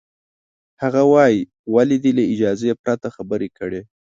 هغه 0.81 1.01
وایي، 1.13 1.39
ولې 1.73 1.97
دې 2.03 2.11
له 2.17 2.23
اجازې 2.33 2.71
پرته 2.83 3.07
خبرې 3.15 3.49
کړې؟ 3.57 3.81